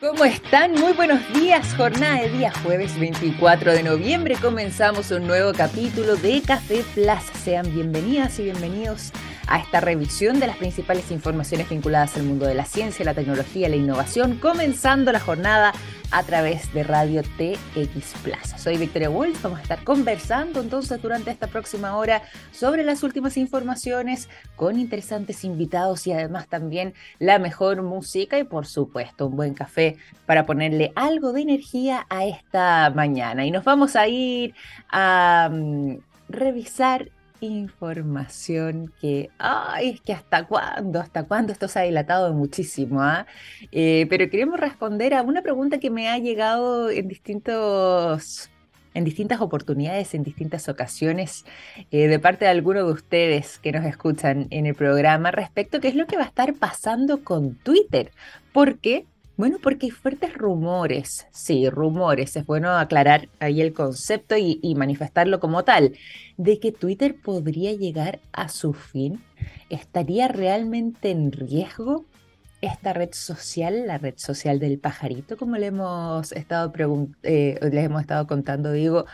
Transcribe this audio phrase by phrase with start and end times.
[0.00, 0.74] ¿Cómo están?
[0.74, 1.74] Muy buenos días.
[1.74, 4.36] Jornada de día jueves 24 de noviembre.
[4.40, 7.24] Comenzamos un nuevo capítulo de Café Plus.
[7.42, 9.10] Sean bienvenidas y bienvenidos
[9.56, 13.76] esta revisión de las principales informaciones vinculadas al mundo de la ciencia, la tecnología, la
[13.76, 15.72] innovación, comenzando la jornada
[16.10, 18.60] a través de Radio TX Plus.
[18.60, 22.22] Soy Victoria Wolf, vamos a estar conversando entonces durante esta próxima hora
[22.52, 28.66] sobre las últimas informaciones con interesantes invitados y además también la mejor música y por
[28.66, 33.44] supuesto un buen café para ponerle algo de energía a esta mañana.
[33.44, 34.54] Y nos vamos a ir
[34.90, 35.96] a mm,
[36.28, 37.10] revisar
[37.40, 43.26] información que, ay, es que hasta cuándo, hasta cuándo esto se ha dilatado muchísimo, ¿ah?
[43.72, 48.50] eh, pero queremos responder a una pregunta que me ha llegado en distintos
[48.94, 51.44] en distintas oportunidades, en distintas ocasiones,
[51.90, 55.80] eh, de parte de algunos de ustedes que nos escuchan en el programa respecto a
[55.80, 58.10] qué es lo que va a estar pasando con Twitter.
[58.52, 59.06] Porque
[59.38, 65.38] bueno, porque hay fuertes rumores, sí, rumores, es bueno aclarar ahí el concepto y, manifestarlo
[65.38, 65.96] como tal,
[66.36, 69.22] de que Twitter podría llegar a su fin.
[69.70, 72.04] ¿Estaría realmente en riesgo
[72.62, 76.72] esta red social, la red social del pajarito, como le hemos estado,
[77.22, 79.06] eh, les hemos estado contando, digo,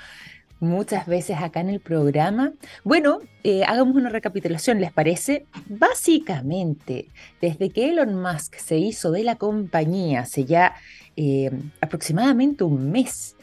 [0.60, 2.52] muchas veces acá en el programa.
[2.82, 5.46] Bueno, eh, hagamos una recapitulación, ¿les parece?
[5.66, 7.08] Básicamente,
[7.40, 10.74] desde que Elon Musk se hizo de la compañía hace ya
[11.16, 13.36] eh, aproximadamente un mes,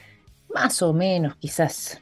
[0.53, 2.01] más o menos, quizás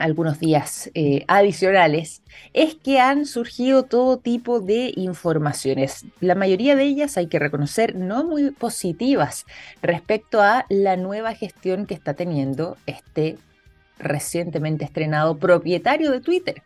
[0.00, 2.22] algunos días eh, adicionales,
[2.54, 6.06] es que han surgido todo tipo de informaciones.
[6.20, 9.44] La mayoría de ellas, hay que reconocer, no muy positivas
[9.82, 13.36] respecto a la nueva gestión que está teniendo este
[14.00, 16.62] recientemente estrenado propietario de Twitter,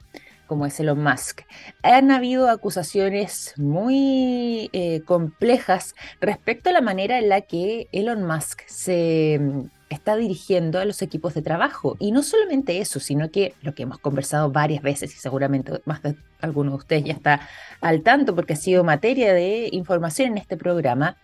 [0.46, 1.42] como es Elon Musk.
[1.82, 8.62] Han habido acusaciones muy eh, complejas respecto a la manera en la que Elon Musk
[8.66, 11.96] se mm, está dirigiendo a los equipos de trabajo.
[11.98, 16.02] Y no solamente eso, sino que lo que hemos conversado varias veces y seguramente más
[16.02, 17.48] de alguno de ustedes ya está
[17.80, 21.16] al tanto porque ha sido materia de información en este programa,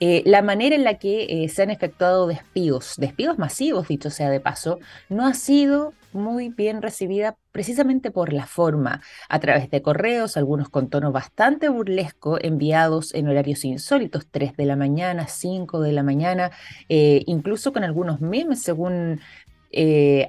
[0.00, 4.28] eh, la manera en la que eh, se han efectuado despidos, despidos masivos, dicho sea
[4.28, 9.80] de paso, no ha sido muy bien recibida precisamente por la forma, a través de
[9.82, 15.80] correos, algunos con tono bastante burlesco, enviados en horarios insólitos, 3 de la mañana, 5
[15.80, 16.50] de la mañana,
[16.88, 19.20] eh, incluso con algunos memes, según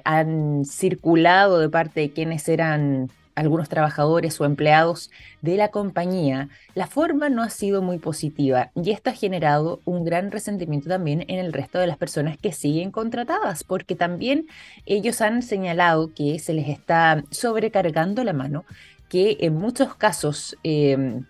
[0.04, 3.08] han circulado de parte de quienes eran
[3.38, 5.10] algunos trabajadores o empleados
[5.42, 10.04] de la compañía, la forma no ha sido muy positiva y esto ha generado un
[10.04, 14.46] gran resentimiento también en el resto de las personas que siguen contratadas, porque también
[14.86, 18.64] ellos han señalado que se les está sobrecargando la mano,
[19.08, 21.24] que en muchos casos em,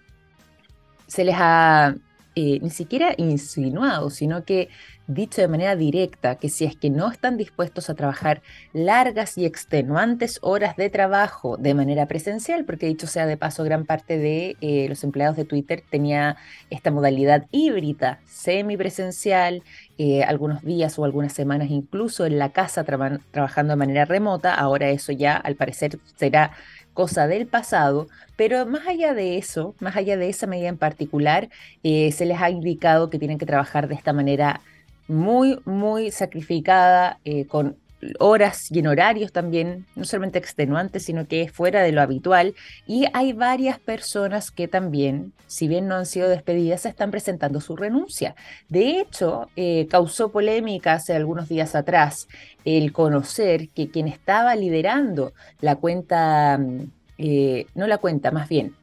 [1.07, 1.95] se les ha
[2.35, 4.69] eh, ni siquiera insinuado, sino que
[5.09, 8.43] dicho de manera directa que si es que no están dispuestos a trabajar
[8.73, 13.87] largas y extenuantes horas de trabajo de manera presencial, porque dicho sea de paso, gran
[13.87, 16.37] parte de eh, los empleados de Twitter tenía
[16.71, 19.63] esta modalidad híbrida, semipresencial,
[19.97, 24.91] eh, algunos días o algunas semanas incluso en la casa trabajando de manera remota, ahora
[24.91, 26.53] eso ya al parecer será
[26.93, 31.49] cosa del pasado, pero más allá de eso, más allá de esa medida en particular,
[31.83, 34.61] eh, se les ha indicado que tienen que trabajar de esta manera
[35.09, 37.77] muy, muy sacrificada, eh, con
[38.19, 42.55] horas y en horarios también, no solamente extenuantes, sino que es fuera de lo habitual.
[42.87, 47.77] Y hay varias personas que también, si bien no han sido despedidas, están presentando su
[47.77, 48.35] renuncia.
[48.69, 52.29] De hecho, eh, causó polémica hace algunos días atrás
[52.65, 58.75] el conocer que quien estaba liderando la cuenta, mm, eh, no la cuenta, más bien,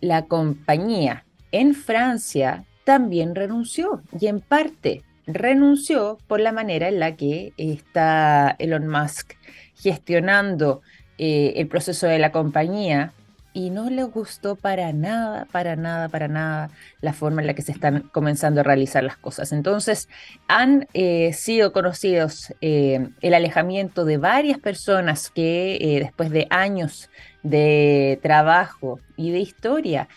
[0.00, 7.14] la compañía en Francia también renunció y en parte renunció por la manera en la
[7.14, 9.34] que está Elon Musk
[9.76, 10.80] gestionando
[11.18, 13.12] eh, el proceso de la compañía
[13.52, 17.62] y no le gustó para nada, para nada, para nada la forma en la que
[17.62, 19.52] se están comenzando a realizar las cosas.
[19.52, 20.08] Entonces,
[20.46, 27.10] han eh, sido conocidos eh, el alejamiento de varias personas que después de años
[27.42, 30.08] de trabajo y de historia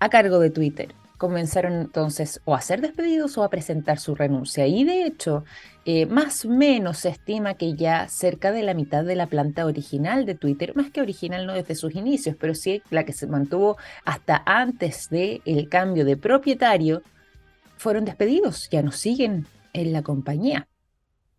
[0.00, 0.88] a cargo de Twitter
[1.24, 4.66] comenzaron entonces o a ser despedidos o a presentar su renuncia.
[4.66, 5.42] Y de hecho,
[5.86, 9.64] eh, más o menos se estima que ya cerca de la mitad de la planta
[9.64, 13.26] original de Twitter, más que original no desde sus inicios, pero sí la que se
[13.26, 17.02] mantuvo hasta antes del el cambio de propietario,
[17.78, 20.68] fueron despedidos, ya no siguen en la compañía.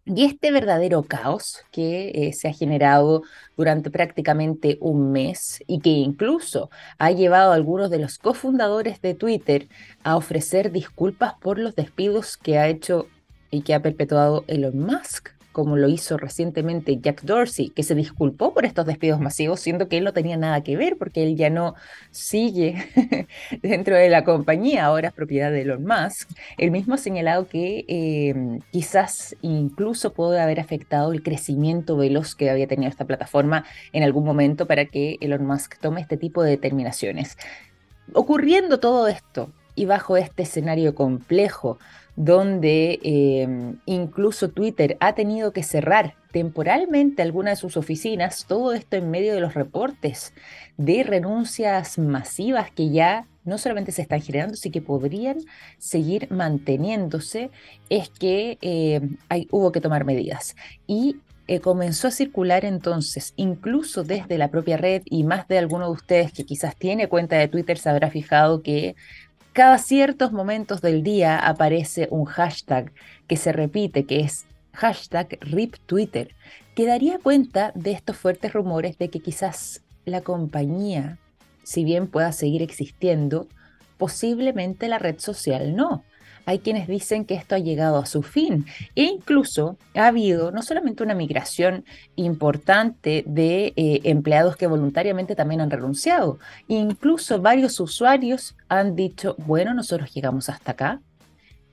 [0.08, 3.24] Y este verdadero caos que eh, se ha generado
[3.58, 6.70] durante prácticamente un mes y que incluso
[7.00, 9.68] ha llevado a algunos de los cofundadores de Twitter
[10.04, 13.08] a ofrecer disculpas por los despidos que ha hecho
[13.50, 18.54] y que ha perpetuado Elon Musk como lo hizo recientemente Jack Dorsey, que se disculpó
[18.54, 21.50] por estos despidos masivos, siendo que él no tenía nada que ver porque él ya
[21.50, 21.76] no
[22.12, 22.76] sigue
[23.62, 26.30] dentro de la compañía, ahora es propiedad de Elon Musk.
[26.58, 32.50] Él mismo ha señalado que em, quizás incluso puede haber afectado el crecimiento veloz que
[32.50, 33.64] había tenido esta plataforma
[33.94, 37.38] en algún momento para que Elon Musk tome este tipo de determinaciones.
[38.12, 41.80] Ocurriendo todo esto y bajo este escenario complejo,
[42.16, 48.98] donde em, incluso Twitter ha tenido que cerrar temporalmente algunas de sus oficinas, todo esto
[48.98, 50.34] en medio de los reportes
[50.78, 55.38] de renuncias masivas que ya no solamente se están generando, sino que podrían
[55.78, 57.52] seguir manteniéndose,
[57.90, 60.56] es que em, hay, hubo que tomar medidas.
[60.88, 61.18] Y
[61.48, 65.92] eh, comenzó a circular entonces, incluso desde la propia red, y más de alguno de
[65.92, 68.96] ustedes que quizás tiene cuenta de Twitter se habrá fijado que
[69.56, 72.92] cada ciertos momentos del día aparece un hashtag
[73.26, 76.36] que se repite, que es hashtag RIP Twitter,
[76.76, 81.20] que daría cuenta de estos fuertes rumores de que quizás la compañía,
[81.64, 83.48] si bien pueda seguir existiendo,
[83.98, 86.04] posiblemente la red social no
[86.46, 88.66] hay quienes dicen que esto ha llegado a su fin.
[88.96, 95.62] E incluso ha habido no solamente una migración importante de eh, empleados que voluntariamente también
[95.62, 101.02] han renunciado, incluso varios usuarios han dicho, bueno, nosotros llegamos hasta acá,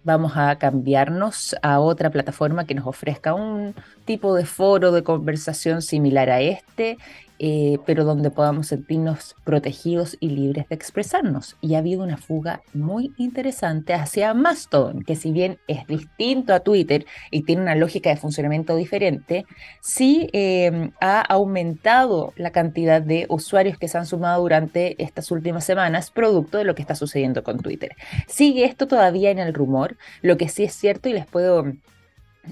[0.04, 3.74] vamos a cambiarnos a otra plataforma que nos ofrezca un
[4.04, 6.98] tipo de foro de conversación similar a este
[7.44, 11.56] eh, pero donde podamos sentirnos protegidos y libres de expresarnos.
[11.60, 16.60] Y ha habido una fuga muy interesante hacia Mastodon, que si bien es distinto a
[16.60, 19.44] Twitter y tiene una lógica de funcionamiento diferente,
[19.80, 25.64] sí em, ha aumentado la cantidad de usuarios que se han sumado durante estas últimas
[25.64, 27.96] semanas, producto de lo que está sucediendo con Twitter.
[28.28, 31.72] Sigue esto todavía en el rumor, lo que sí es cierto y les puedo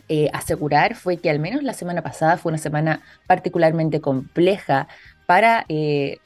[0.09, 4.87] eh, asegurar fue que al menos la semana pasada fue una semana particularmente compleja
[5.27, 6.19] para eh,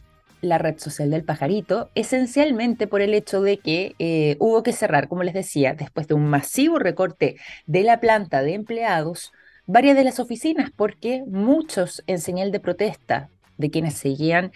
[0.43, 5.09] la red social del pajarito, esencialmente por el hecho de que eh, hubo que cerrar,
[5.09, 9.33] como les decía, después de un masivo recorte de la planta de empleados,
[9.67, 14.53] varias de las oficinas, porque muchos en señal de protesta de quienes seguían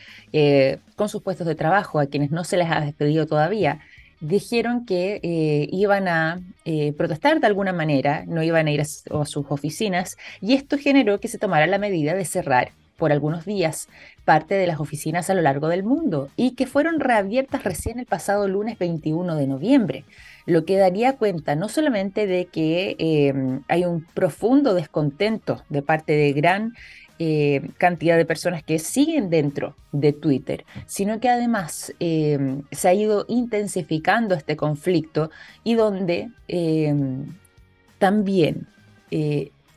[0.97, 3.81] con sus puestos de trabajo, a quienes no se les ha despedido todavía,
[4.20, 8.85] dijeron que eh, iban a eh, protestar de alguna manera, no iban a ir a,
[8.85, 13.88] sus oficinas, y esto generó que se tomara la medida de cerrar por algunos días
[14.25, 18.06] parte de las oficinas a lo largo del mundo y que fueron reabiertas recién el
[18.06, 20.05] pasado lunes 21 de noviembre,
[20.47, 26.12] lo que daría cuenta no solamente de que eh, hay un profundo descontento de parte
[26.12, 26.75] de gran
[27.19, 32.94] eh, cantidad de personas que siguen dentro de Twitter, sino que además eh, se ha
[32.94, 35.31] ido intensificando este conflicto
[35.65, 36.94] y donde eh,
[37.99, 38.67] también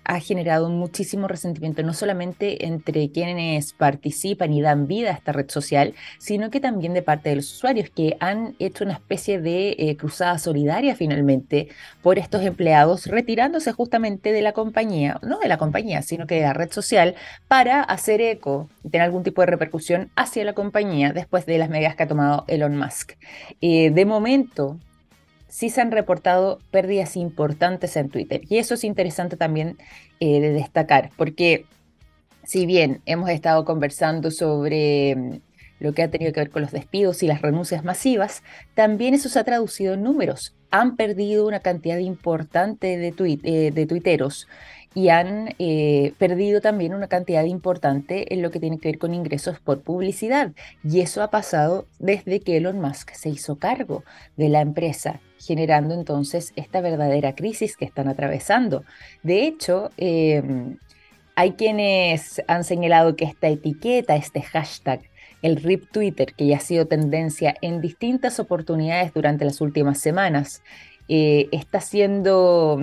[0.03, 5.50] ha generado muchísimo resentimiento, no solamente entre quienes participan y dan vida a esta red
[5.50, 9.75] social, sino que también de parte de los usuarios que han hecho una especie de
[9.77, 11.69] eh, cruzada solidaria finalmente
[12.01, 16.42] por estos empleados, retirándose justamente de la compañía, no de la compañía, sino que de
[16.42, 17.15] la red social,
[17.47, 21.69] para hacer eco y tener algún tipo de repercusión hacia la compañía después de las
[21.69, 23.13] medidas que ha tomado Elon Musk.
[23.62, 24.80] Eh, de momento,
[25.51, 28.42] sí se han reportado pérdidas importantes en Twitter.
[28.50, 29.78] Y eso es interesante también
[30.19, 31.66] eh, de destacar, porque
[32.44, 35.40] si bien hemos estado conversando sobre mm,
[35.80, 38.44] lo que ha tenido que ver con los despidos y las renuncias masivas,
[38.75, 40.56] también eso se ha traducido en números.
[40.71, 44.47] Han perdido una cantidad importante de, eh, tuiteros
[44.94, 49.14] y han eh, perdido también una cantidad importante en lo que tiene que ver con
[49.14, 50.54] ingresos por publicidad.
[50.83, 54.06] Y eso ha pasado desde que Elon Musk se hizo cargo
[54.37, 58.83] de la empresa, generando entonces esta verdadera crisis que están atravesando.
[59.24, 60.78] De hecho, em,
[61.36, 65.02] hay quienes han señalado que esta etiqueta, este hashtag,
[65.42, 70.62] el RIP Twitter, que ya ha sido tendencia en distintas oportunidades durante las últimas semanas,
[71.07, 72.80] eh, está siendo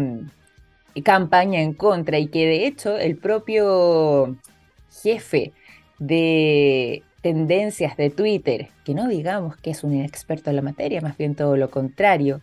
[1.04, 4.36] campaña en contra y que de hecho el propio
[5.02, 5.52] jefe
[5.98, 11.16] de tendencias de Twitter, que no digamos que es un inexperto en la materia, más
[11.16, 12.40] bien todo lo contrario,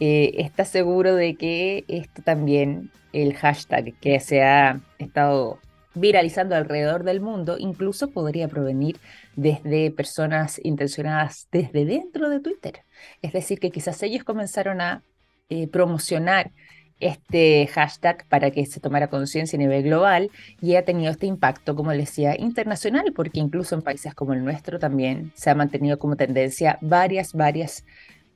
[0.00, 5.58] eh, está seguro de que esto también, el hashtag que se ha estado
[5.94, 8.96] viralizando alrededor del mundo, incluso podría provenir
[9.36, 12.82] desde personas intencionadas desde dentro de Twitter.
[13.22, 15.04] Es decir, que quizás ellos comenzaron a
[15.48, 16.50] eh, promocionar
[17.00, 21.74] este hashtag para que se tomara conciencia a nivel global y ha tenido este impacto,
[21.74, 26.16] como decía, internacional, porque incluso en países como el nuestro también se ha mantenido como
[26.16, 27.84] tendencia varias, varias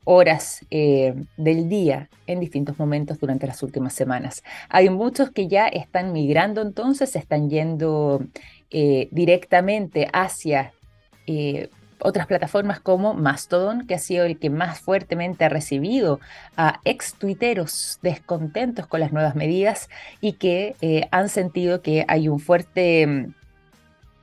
[0.04, 4.42] horas eh, del día en distintos momentos durante las últimas semanas.
[4.70, 8.24] Hay muchos que ya están migrando entonces, están yendo
[8.70, 10.72] eh, directamente hacia
[11.26, 11.68] eh,
[12.00, 16.20] otras plataformas como Mastodon, que ha sido el que más fuertemente ha recibido
[16.56, 19.88] a ex tuiteros descontentos con las nuevas medidas
[20.20, 23.34] y que han sentido que hay un fuerte mm,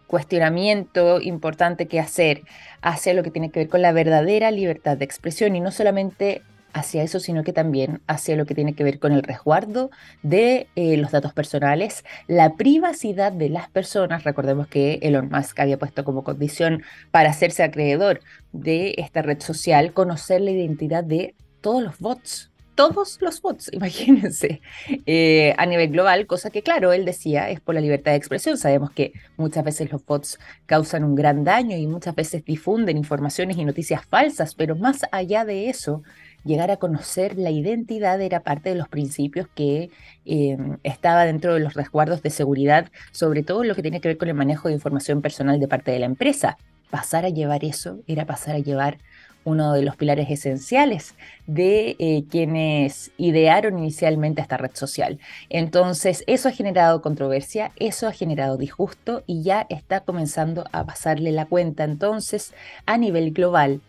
[0.08, 2.44] cuestionamiento importante que hacer
[2.82, 6.42] hacia lo que tiene que ver con la verdadera libertad de expresión y no solamente
[6.76, 9.90] hacia eso, sino que también hacia lo que tiene que ver con el resguardo
[10.24, 14.26] de eh, los datos personales, la privacidad de las personas.
[14.26, 18.20] Recordemos que Elon Musk había puesto como condición para hacerse acreedor
[18.52, 24.62] de esta red social conocer la identidad de todos los bots todos los bots, imagínense,
[25.06, 28.58] eh, a nivel global, cosa que claro, él decía es por la libertad de expresión.
[28.58, 33.58] Sabemos que muchas veces los bots causan un gran daño y muchas veces difunden informaciones
[33.58, 36.04] y noticias falsas, pero más allá de eso,
[36.46, 39.90] llegar a conocer la identidad era parte de los principios que
[40.26, 44.18] em, estaba dentro de los resguardos de seguridad, sobre todo lo que tiene que ver
[44.18, 46.58] con el manejo de información personal de parte de la empresa.
[46.90, 49.00] Pasar a llevar eso era pasar a llevar
[49.44, 55.20] uno de los pilares esenciales de eh, quienes idearon inicialmente esta red social.
[55.50, 61.32] Entonces, eso ha generado controversia, eso ha generado disgusto y ya está comenzando a pasarle
[61.32, 62.54] la cuenta entonces
[62.88, 63.82] a nivel global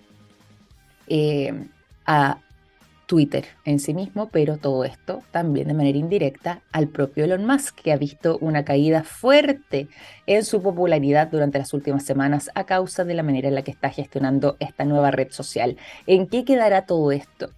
[1.08, 1.54] eh,
[2.04, 2.38] a
[3.06, 7.80] Twitter en sí mismo, pero todo esto también de manera indirecta al propio Elon Musk,
[7.80, 9.88] que ha visto una caída fuerte
[10.26, 13.70] en su popularidad durante las últimas semanas a causa de la manera en la que
[13.70, 15.76] está gestionando esta nueva red social.
[16.06, 17.50] ¿En qué quedará todo esto?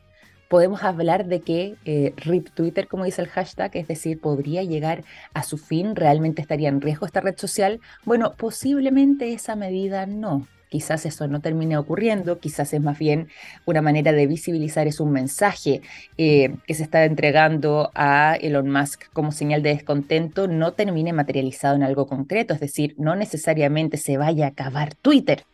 [0.48, 5.04] Podemos hablar de que eh, RIP Twitter, como dice el hashtag, es decir, podría llegar
[5.34, 7.80] a su fin, realmente estaría en riesgo esta red social.
[8.04, 13.28] Bueno, posiblemente esa medida no, quizás eso no termine ocurriendo, quizás es más bien
[13.66, 15.82] una manera de visibilizar, es un mensaje
[16.16, 21.76] eh, que se está entregando a Elon Musk como señal de descontento, no termine materializado
[21.76, 25.44] en algo concreto, es decir, no necesariamente se vaya a acabar Twitter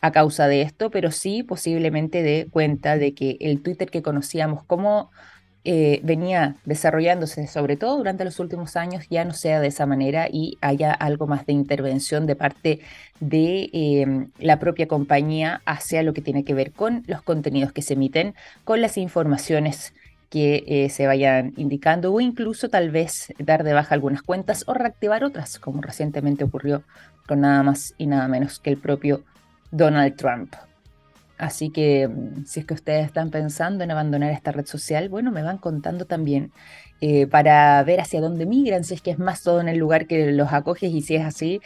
[0.00, 4.64] a causa de esto, pero sí posiblemente de cuenta de que el Twitter que conocíamos
[4.64, 5.10] como
[5.68, 10.28] eh, venía desarrollándose, sobre todo durante los últimos años, ya no sea de esa manera
[10.30, 12.80] y haya algo más de intervención de parte
[13.18, 17.82] de em, la propia compañía hacia lo que tiene que ver con los contenidos que
[17.82, 19.92] se emiten, con las informaciones
[20.30, 24.74] que eh, se vayan indicando o incluso tal vez dar de baja algunas cuentas o
[24.74, 26.84] reactivar otras, como recientemente ocurrió
[27.26, 29.24] con nada más y nada menos que el propio
[29.72, 30.54] Donald Trump.
[31.38, 32.08] Así que
[32.46, 36.06] si es que ustedes están pensando en abandonar esta red social, bueno, me van contando
[36.06, 36.52] también
[37.00, 40.06] eh, para ver hacia dónde migran, si es que es más todo en el lugar
[40.06, 41.60] que los acoges y si es así,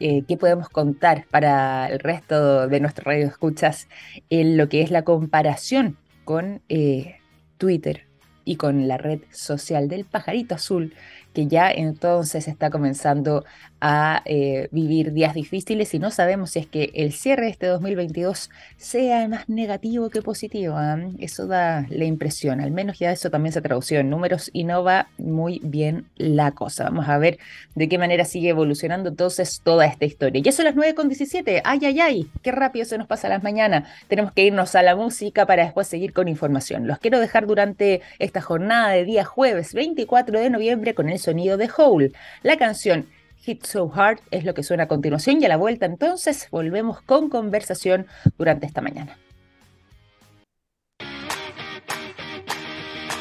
[0.00, 3.86] eh, qué podemos contar para el resto de nuestro radio escuchas
[4.30, 7.16] en lo que es la comparación con eh,
[7.58, 8.06] Twitter
[8.44, 10.94] y con la red social del pajarito azul
[11.32, 13.44] que ya entonces está comenzando
[13.84, 17.66] a eh, vivir días difíciles y no sabemos si es que el cierre de este
[17.66, 20.76] 2022 sea más negativo que positivo.
[20.76, 20.96] ¿ah?
[21.18, 24.84] Eso da la impresión, al menos ya eso también se tradució en números y no
[24.84, 26.84] va muy bien la cosa.
[26.84, 27.38] Vamos a ver
[27.74, 30.40] de qué manera sigue evolucionando entonces toda esta historia.
[30.40, 33.88] Ya son las 9.17, ay, ay, ay, qué rápido se nos pasa las mañanas.
[34.06, 36.86] Tenemos que irnos a la música para después seguir con información.
[36.86, 41.56] Los quiero dejar durante esta jornada de día jueves 24 de noviembre con el sonido
[41.56, 42.12] de Hole.
[42.44, 43.08] La canción
[43.42, 47.02] Hit So Hard es lo que suena a continuación y a la vuelta entonces volvemos
[47.02, 48.06] con conversación
[48.38, 49.18] durante esta mañana.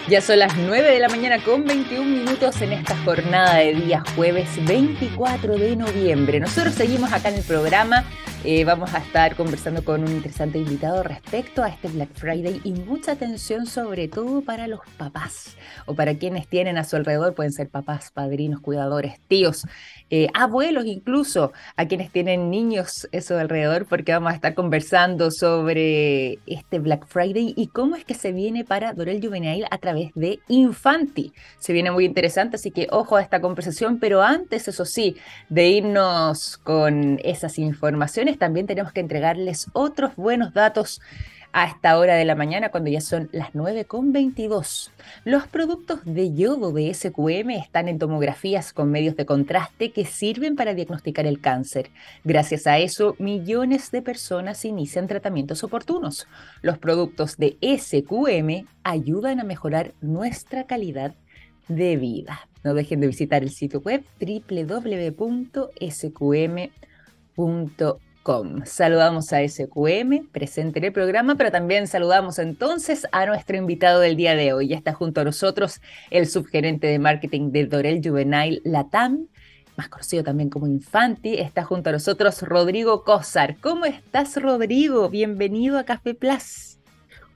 [0.07, 4.03] Ya son las 9 de la mañana con 21 minutos en esta jornada de día
[4.15, 6.39] jueves 24 de noviembre.
[6.39, 8.03] Nosotros seguimos acá en el programa
[8.43, 12.71] eh, vamos a estar conversando con un interesante invitado respecto a este Black Friday y
[12.71, 17.51] mucha atención sobre todo para los papás o para quienes tienen a su alrededor, pueden
[17.51, 19.65] ser papás, padrinos, cuidadores, tíos,
[20.09, 26.39] eh, abuelos incluso, a quienes tienen niños eso alrededor, porque vamos a estar conversando sobre
[26.45, 30.39] este Black Friday y cómo es que se viene para Dorel Juvenil a través de
[30.47, 31.33] Infanti.
[31.59, 35.15] Se viene muy interesante, así que ojo a esta conversación, pero antes, eso sí,
[35.49, 41.01] de irnos con esas informaciones, también tenemos que entregarles otros buenos datos
[41.53, 44.89] a esta hora de la mañana cuando ya son las 9.22.
[45.25, 50.55] Los productos de yodo de SQM están en tomografías con medios de contraste que sirven
[50.55, 51.89] para diagnosticar el cáncer.
[52.23, 56.27] Gracias a eso, millones de personas inician tratamientos oportunos.
[56.61, 61.13] Los productos de SQM ayudan a mejorar nuestra calidad
[61.67, 62.47] de vida.
[62.63, 64.03] No dejen de visitar el sitio web
[68.65, 74.15] Saludamos a SQM, presente en el programa, pero también saludamos entonces a nuestro invitado del
[74.15, 74.67] día de hoy.
[74.67, 79.25] Ya está junto a nosotros el subgerente de marketing de Dorel Juvenile Latam,
[79.75, 81.39] más conocido también como Infanti.
[81.39, 83.55] Está junto a nosotros Rodrigo Cosar.
[83.59, 85.09] ¿Cómo estás, Rodrigo?
[85.09, 86.77] Bienvenido a Café Plus.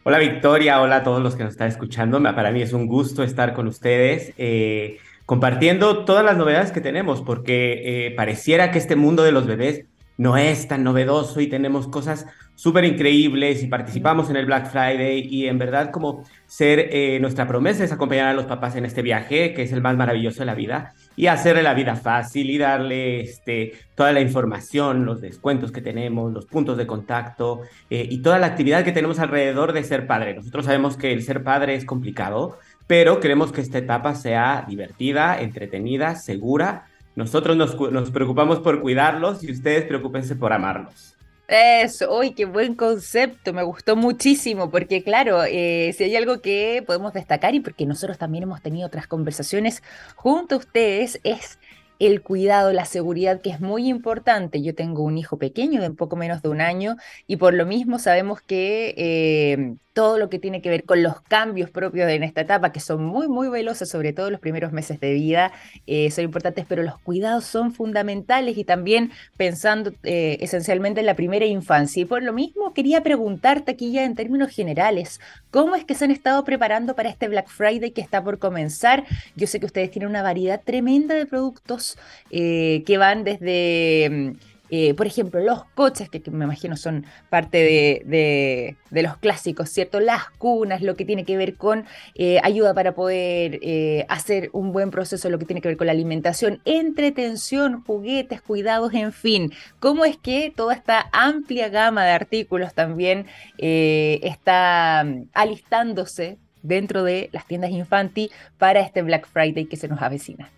[0.03, 2.21] Hola Victoria, hola a todos los que nos están escuchando.
[2.21, 7.23] Para mí es un gusto estar con ustedes eh, compartiendo todas las novedades que tenemos,
[7.23, 9.85] porque eh, pareciera que este mundo de los bebés
[10.17, 15.27] no es tan novedoso y tenemos cosas súper increíbles y participamos en el Black Friday
[15.29, 19.01] y en verdad como ser eh, nuestra promesa es acompañar a los papás en este
[19.01, 22.57] viaje que es el más maravilloso de la vida y hacerle la vida fácil y
[22.57, 28.21] darle este, toda la información, los descuentos que tenemos, los puntos de contacto eh, y
[28.21, 30.33] toda la actividad que tenemos alrededor de ser padre.
[30.33, 32.57] Nosotros sabemos que el ser padre es complicado,
[32.87, 36.85] pero queremos que esta etapa sea divertida, entretenida, segura.
[37.15, 41.15] Nosotros nos, preocupamos por cuidarlos y ustedes preocupense por amarlos.
[41.47, 46.83] Eso, uy, qué buen concepto, me gustó muchísimo, porque claro, eh, si hay algo que
[46.85, 49.83] podemos destacar y porque nosotros también hemos tenido otras conversaciones
[50.15, 51.59] junto a ustedes, es
[51.99, 54.61] el cuidado, la seguridad, que es muy importante.
[54.61, 56.95] Yo tengo un hijo pequeño de un poco menos de un año
[57.27, 61.21] y por lo mismo sabemos que eh, todo lo que tiene que ver con los
[61.21, 64.99] cambios propios en esta etapa, que son muy, muy veloces, sobre todo los primeros meses
[64.99, 65.53] de vida,
[65.87, 71.15] eh, son importantes, pero los cuidados son fundamentales y también pensando eh, esencialmente en la
[71.15, 72.01] primera infancia.
[72.01, 76.03] Y por lo mismo quería preguntarte aquí ya en términos generales, ¿cómo es que se
[76.03, 79.05] han estado preparando para este Black Friday que está por comenzar?
[79.37, 81.97] Yo sé que ustedes tienen una variedad tremenda de productos
[82.31, 87.57] eh, que van desde mm, eh, por ejemplo, los coches, que, me imagino son parte
[88.05, 89.99] de, los clásicos, ¿cierto?
[89.99, 94.71] Las cunas, lo que tiene que ver con eh, ayuda para poder eh, hacer un
[94.71, 99.53] buen proceso, lo que tiene que ver con la alimentación, entretención, juguetes, cuidados, en fin.
[99.79, 107.29] ¿Cómo es que toda esta amplia gama de artículos también está mm, alistándose dentro de
[107.31, 110.49] las tiendas Infanti para este Black Friday que se nos avecina?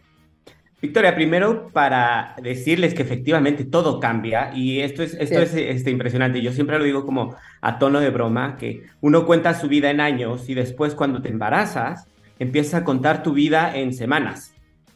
[0.80, 6.42] Victoria, primero para decirles que efectivamente todo cambia y esto es, esto es este, impresionante.
[6.42, 10.00] Yo siempre lo digo como a tono de broma, que uno cuenta su vida en
[10.00, 14.54] años y después cuando te embarazas, empiezas a contar tu vida en semanas.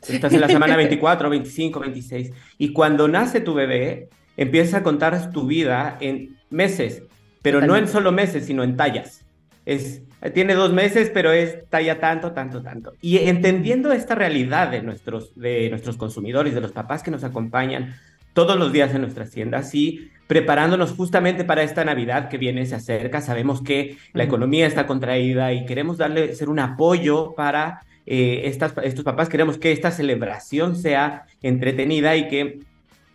[0.07, 5.31] Estás en la semana 24, 25, 26 y cuando nace tu bebé, empiezas a contar
[5.31, 7.01] tu vida en meses,
[7.41, 9.25] pero no en solo meses, sino en tallas.
[9.65, 12.93] Es tiene dos meses, pero es talla tanto, tanto, tanto.
[13.01, 17.95] Y entendiendo esta realidad de nuestros, de nuestros consumidores, de los papás que nos acompañan
[18.33, 22.75] todos los días en nuestras tiendas y preparándonos justamente para esta Navidad que viene, se
[22.75, 23.19] acerca.
[23.19, 28.73] Sabemos que la economía está contraída y queremos darle, ser un apoyo para eh, estas,
[28.83, 29.27] estos papás.
[29.27, 32.59] Queremos que esta celebración sea entretenida y que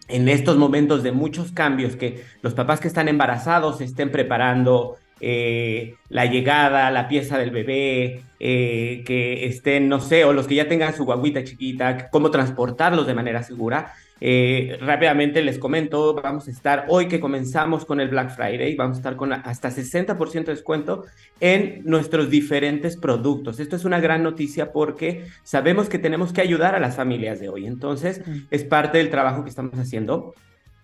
[0.08, 5.94] en estos momentos de muchos cambios, que los papás que están embarazados estén preparando eh,
[6.09, 10.68] la llegada, la pieza del bebé, eh, que estén, no sé, o los que ya
[10.68, 13.94] tengan su guaguita chiquita, cómo transportarlos de manera segura.
[14.18, 18.96] Eh, rápidamente les comento, vamos a estar hoy que comenzamos con el Black Friday, vamos
[18.96, 21.05] a estar con hasta 60% de descuento
[21.40, 23.61] en nuestros diferentes productos.
[23.61, 27.50] Esto es una gran noticia porque sabemos que tenemos que ayudar a las familias de
[27.50, 27.66] hoy.
[27.66, 30.35] Entonces, es parte del trabajo que estamos haciendo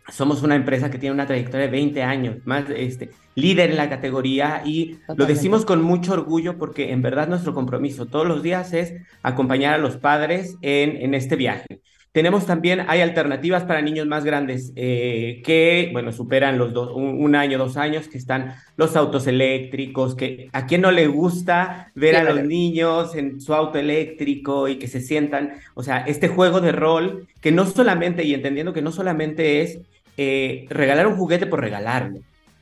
[0.09, 3.89] somos una empresa que tiene una trayectoria de 20 años, más este, líder en la
[3.89, 8.73] categoría y lo decimos con mucho orgullo porque en verdad nuestro compromiso todos los días
[8.73, 11.81] es acompañar a los padres en, en este viaje.
[12.13, 17.35] Tenemos también, hay alternativas para niños más grandes eh, que, bueno, superan los dos, un,
[17.35, 22.17] año, dos años, que están los autos eléctricos, que a quien no le gusta ver
[22.17, 26.61] a los niños en su auto eléctrico y que se sientan, o sea, este juego
[26.61, 29.79] de rol que no solamente, y entendiendo que no solamente es
[30.17, 32.21] eh, regalar un juguete por regalarlo.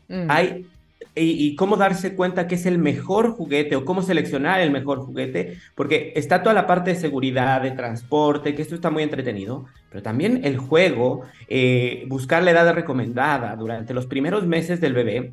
[0.08, 0.26] Mm.
[0.28, 0.66] Hay,
[1.14, 5.58] y, cómo darse cuenta que es el mejor juguete o cómo seleccionar el mejor juguete,
[5.74, 10.02] porque está toda la parte de seguridad, de transporte, que esto está muy entretenido, pero
[10.02, 15.32] también el juego, eh, buscar la edad recomendada durante los primeros meses del bebé,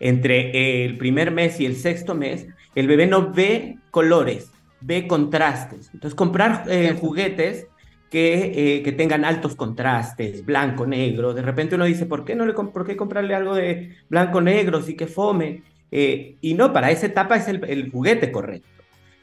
[0.00, 5.90] entre el primer mes y el sexto mes, el bebé no ve colores, ve contrastes.
[5.92, 7.66] Entonces, comprar eh, juguetes
[8.10, 11.34] que, eh, que, tengan altos contrastes, blanco, negro.
[11.34, 14.94] De repente uno dice, ¿por qué no por qué comprarle algo de blanco, negro, sí
[14.94, 15.62] que fome?
[15.90, 18.68] Eh, y no, para esa etapa es el, juguete correcto.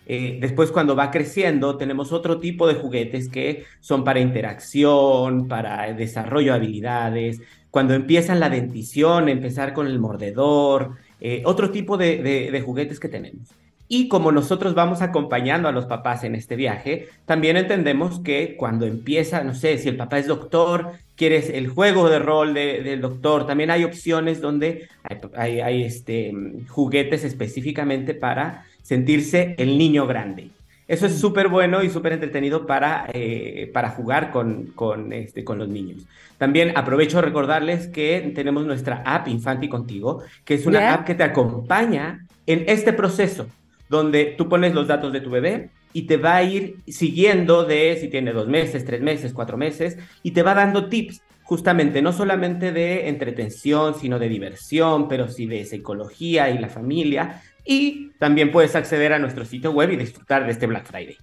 [0.07, 5.91] Eh, después cuando va creciendo tenemos otro tipo de juguetes que son para interacción, para
[5.93, 7.41] desarrollo de habilidades.
[7.71, 10.97] Cuando empiezan la dentición, empezar con el mordedor,
[11.43, 13.55] otro tipo de juguetes que tenemos.
[13.87, 18.87] Y como nosotros vamos acompañando a los papás en este viaje, también entendemos que cuando
[18.87, 23.45] empieza, no sé, si el papá es doctor, quieres el juego de rol del doctor,
[23.45, 24.87] también hay opciones donde
[25.35, 26.33] hay, hay, este,
[26.67, 30.49] juguetes específicamente para sentirse el niño grande.
[30.87, 35.59] Eso es súper bueno y súper entretenido para, eh, para jugar con, con, este, con
[35.59, 36.05] los niños.
[36.37, 41.15] También aprovecho a recordarles que tenemos nuestra app Infanti Contigo, que es una app que
[41.15, 43.47] te acompaña en este proceso
[43.89, 47.97] donde tú pones los datos de tu bebé y te va a ir siguiendo de
[47.99, 52.11] si tiene dos meses, tres meses, cuatro meses, y te va dando tips justamente no
[52.11, 57.41] solamente de entretención, sino de diversión, pero sí de psicología y la familia.
[57.63, 61.17] Y también puedes acceder a nuestro sitio web y disfrutar de este Black Friday.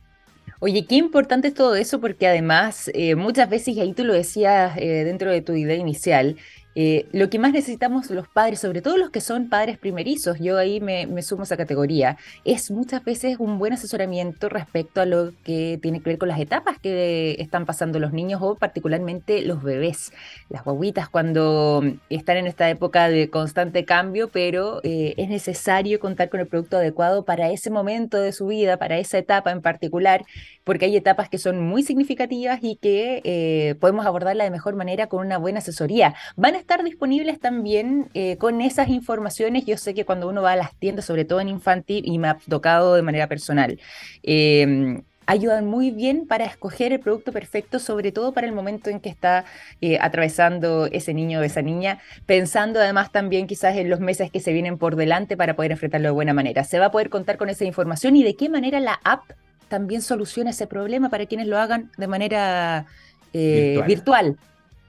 [0.60, 4.14] Oye, qué importante es todo eso porque además eh, muchas veces, y ahí tú lo
[4.14, 6.36] decías eh, dentro de tu idea inicial,
[6.74, 10.56] eh, lo que más necesitamos los padres, sobre todo los que son padres primerizos, yo
[10.56, 15.32] ahí me, sumo a esa categoría, es muchas veces un buen asesoramiento respecto a lo
[15.44, 19.62] que tiene que ver con las etapas que están pasando los niños o particularmente los
[19.62, 20.12] bebés,
[20.48, 26.30] las guaguitas cuando están en esta época de constante cambio, pero eh, es necesario contar
[26.30, 30.24] con el producto adecuado para ese momento de su vida, para esa etapa en particular,
[30.64, 35.08] porque hay etapas que son muy significativas y que eh, podemos abordarla de mejor manera
[35.08, 36.14] con una buena asesoría.
[36.36, 39.66] Van a estar disponibles también eh, con esas informaciones.
[39.66, 42.28] Yo sé que cuando uno va a las tiendas, sobre todo en infantil, y me
[42.28, 43.78] ha tocado de manera personal,
[44.22, 49.00] em, ayudan muy bien para escoger el producto perfecto, sobre todo para el momento en
[49.00, 49.44] que está
[49.80, 54.40] eh, atravesando ese niño o esa niña, pensando además también quizás en los meses que
[54.40, 56.64] se vienen por delante para poder enfrentarlo de buena manera.
[56.64, 59.22] Se va a poder contar con esa información y de qué manera la app
[59.68, 62.86] también soluciona ese problema para quienes lo hagan de manera
[63.32, 64.36] eh, virtual.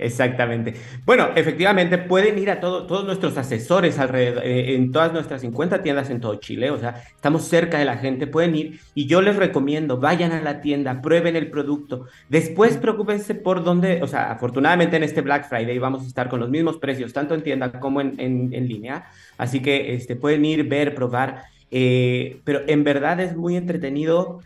[0.04, 0.74] Exactamente.
[1.06, 6.10] Bueno, efectivamente pueden ir a todos nuestros asesores alrededor, eh, en todas nuestras 50 tiendas
[6.10, 9.38] en todo Chile, o sea, estamos cerca de la gente, pueden ir y yo les
[9.38, 14.98] recomiendo, vayan a la tienda, prueben el producto, después preocúpense por dónde, o sea, afortunadamente
[14.98, 18.02] en este Black Friday vamos a estar con los mismos precios, tanto en tienda como
[18.02, 19.06] en, en, línea,
[19.38, 24.42] así que este, pueden ir, ver, probar, eh, pero en verdad es muy entretenido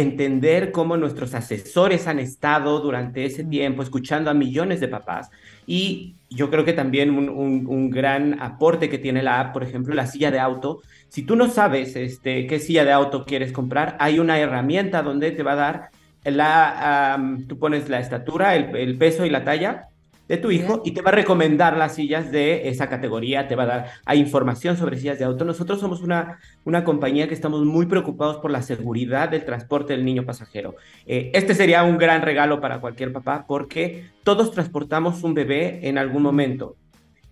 [0.00, 5.30] entender cómo nuestros asesores han estado durante ese tiempo escuchando a millones de papás.
[5.66, 10.06] Y yo creo que también un, gran aporte que tiene la app, por ejemplo, la
[10.06, 10.80] silla de auto.
[11.08, 15.30] Si tú no sabes este, qué silla de auto quieres comprar, hay una herramienta donde
[15.30, 15.90] te va a dar
[16.24, 19.88] la, tú pones la estatura, el peso y la talla
[20.28, 23.64] de tu hijo y te va a recomendar las sillas de esa categoría, te va
[23.64, 25.44] a dar hay información sobre sillas de auto.
[25.44, 30.04] Nosotros somos una, una compañía que estamos muy preocupados por la seguridad del transporte del
[30.04, 30.76] niño pasajero.
[31.06, 35.98] Eh, este sería un gran regalo para cualquier papá porque todos transportamos un bebé en
[35.98, 36.76] algún momento.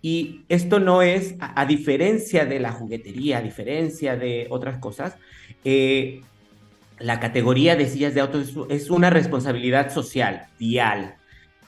[0.01, 5.15] Y esto no es, a, diferencia de la juguetería, a diferencia de otras cosas,
[5.63, 6.21] eh,
[6.99, 11.15] la categoría de sillas de auto es, es una responsabilidad social, vial,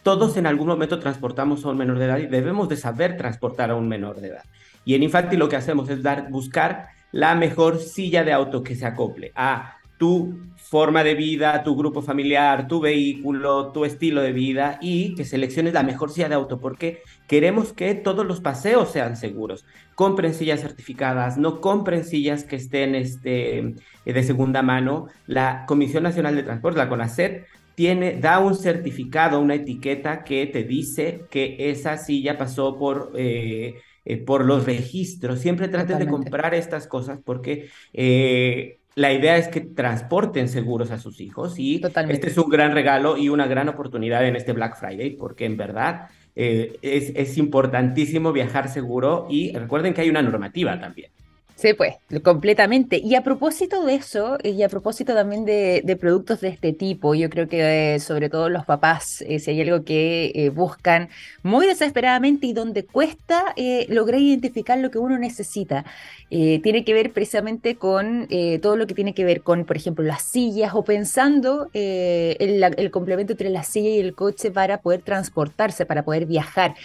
[0.05, 3.71] todos en algún momento transportamos a un menor de edad y debemos de saber transportar
[3.71, 4.43] a un menor de edad.
[4.85, 8.75] Y en Infanti lo que hacemos es dar, buscar la mejor silla de auto que
[8.75, 14.31] se acople a tu forma de vida, tu grupo familiar, tu vehículo, tu estilo de
[14.31, 18.91] vida y que selecciones la mejor silla de auto porque queremos que todos los paseos
[18.91, 19.65] sean seguros.
[19.95, 23.73] Compren sillas certificadas, no compren sillas que estén este,
[24.05, 25.07] de segunda mano.
[25.25, 30.63] La Comisión Nacional de Transporte, la CONACET, tiene, da un certificado, una etiqueta que te
[30.63, 35.39] dice que esa silla pasó por, eh, eh, por los registros.
[35.39, 40.97] Siempre traten de comprar estas cosas porque eh, la idea es que transporten seguros a
[40.97, 44.79] sus hijos y este es un gran regalo y una gran oportunidad en este Black
[44.79, 50.79] Friday porque en verdad es, es importantísimo viajar seguro y recuerden que hay una normativa
[50.79, 51.11] también.
[51.57, 52.97] Sí, pues, completamente.
[52.97, 57.29] Y a propósito de eso, y a propósito también de, productos de este tipo, yo
[57.29, 61.07] creo que eh, sobre todo los papás, eh, si hay algo que eh, buscan
[61.43, 63.55] muy desesperadamente y donde cuesta
[63.87, 65.85] lograr identificar lo que uno necesita,
[66.29, 68.27] tiene que ver precisamente con
[68.61, 72.91] todo lo que tiene que ver con, por ejemplo, las sillas o pensando el, el
[72.91, 76.75] complemento entre la silla y el coche para poder transportarse, para poder viajar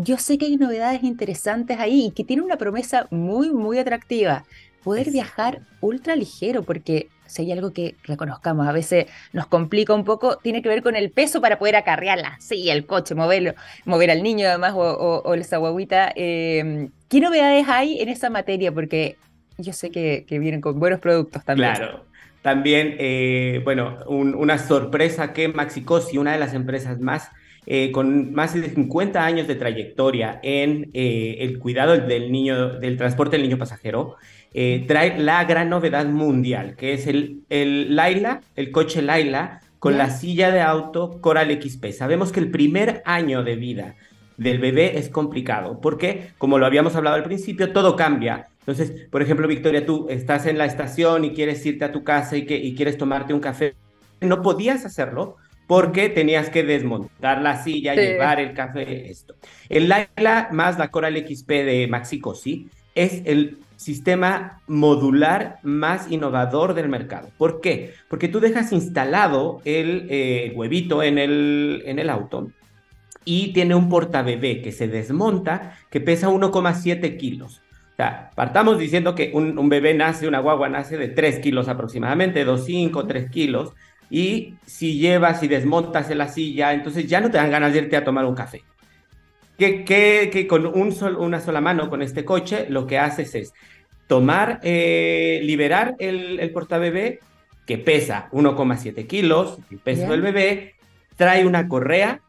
[0.00, 4.44] yo sé que hay novedades interesantes ahí y que tiene una promesa muy, muy atractiva.
[4.84, 10.04] Poder viajar ultra ligero, porque si hay algo que reconozcamos, a veces nos complica un
[10.04, 14.12] poco, tiene que ver con el peso para poder acarrearla, sí, el coche, moverlo, mover
[14.12, 16.12] al niño además o, o, esa guaguita.
[16.14, 18.70] Em, ¿Qué novedades hay en esa materia?
[18.70, 19.16] Porque
[19.58, 21.74] yo sé que, vienen con buenos productos también.
[21.74, 22.04] Claro.
[22.40, 27.32] También, eh, bueno, una sorpresa que Maxicosi, una de las empresas más
[27.70, 32.96] eh, con más de 50 años de trayectoria en eh, el cuidado del niño, del
[32.96, 34.16] transporte del niño pasajero,
[34.54, 39.98] eh, trae la gran novedad mundial, que es el, el Laila, el coche Laila, con
[39.98, 41.92] la silla de auto Coral XP.
[41.92, 43.96] Sabemos que el primer año de vida
[44.38, 48.48] del bebé es complicado, porque como lo habíamos hablado al principio, todo cambia.
[48.60, 52.34] Entonces, por ejemplo, Victoria, tú estás en la estación y quieres irte a tu casa
[52.34, 53.74] y, que, y quieres tomarte un café.
[54.22, 55.36] No podías hacerlo
[55.68, 59.34] porque tenías que desmontar la silla, llevar el café, esto.
[59.68, 66.88] El Laila más la Coral XP de Maxicosi es el sistema modular más innovador del
[66.88, 67.28] mercado.
[67.36, 67.92] ¿Por qué?
[68.08, 72.50] Porque tú dejas instalado el eh, huevito en el, en el auto
[73.26, 77.60] y tiene un portabebé que se desmonta que pesa 1,7 kilos.
[77.92, 81.68] O sea, partamos diciendo que un, un, bebé nace, una guagua nace de 3 kilos
[81.68, 83.74] aproximadamente, 2,5, 3 kilos.
[84.10, 87.80] Y si llevas y desmontas en la silla, entonces ya no te dan ganas de
[87.80, 88.62] irte a tomar un café.
[89.58, 93.52] Que, con un una sola mano, con este coche, lo que haces es
[94.06, 97.20] tomar, eh, liberar el, el portabebé,
[97.66, 100.76] que pesa 1,7 kilos, el peso del bebé,
[101.16, 102.22] trae una correa,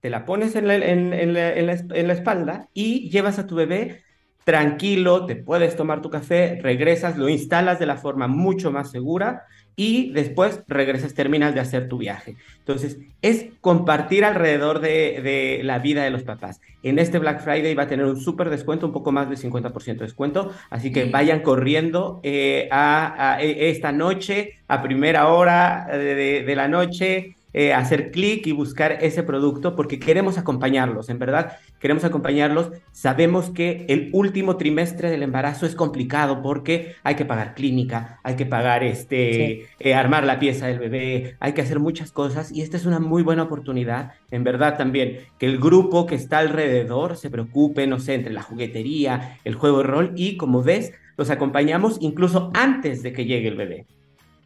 [0.00, 3.56] te la pones en la, en, en, la, en la espalda y llevas a tu
[3.56, 4.02] bebé
[4.44, 9.44] tranquilo, te puedes tomar tu café, regresas, lo instalas de la forma mucho más segura
[9.80, 12.36] y después regresas, terminas de hacer tu viaje.
[12.58, 16.60] Entonces, es compartir alrededor de, la vida de los papás.
[16.82, 19.84] En este Black Friday va a tener un súper descuento, un poco más de 50%
[19.84, 26.54] de descuento, así que vayan corriendo eh, a, e, esta noche, a primera hora de
[26.54, 32.04] la noche, eh, hacer clic y buscar ese producto porque queremos acompañarlos, en verdad, queremos
[32.04, 32.70] acompañarlos.
[32.92, 38.36] Sabemos que el último trimestre del embarazo es complicado porque hay que pagar clínica, hay
[38.36, 42.62] que pagar este, eh, armar la pieza del bebé, hay que hacer muchas cosas y
[42.62, 47.16] esta es una muy buena oportunidad, en verdad también, que el grupo que está alrededor
[47.16, 51.30] se preocupe, no sé, entre la juguetería, el juego de rol y como ves, los
[51.30, 53.86] acompañamos incluso antes de que llegue el bebé.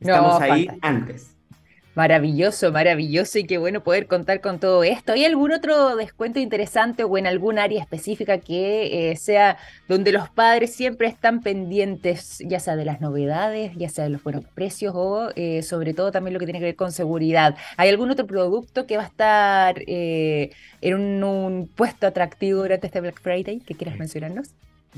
[0.01, 1.34] Estamos ahí antes.
[1.95, 5.13] Maravilloso, maravilloso y qué bueno poder contar con todo esto.
[5.13, 10.29] ¿Hay algún otro descuento interesante o en algún área específica que eh, sea donde los
[10.29, 14.93] padres siempre están pendientes, ya sea de las novedades, ya sea de los buenos precios
[14.97, 17.57] o eh, sobre todo también lo que tiene que ver con seguridad?
[17.77, 22.89] ¿Hay algún otro producto que va a estar eh, en un, un, puesto atractivo durante
[22.89, 24.51] este Black Friday que quieras mencionarnos?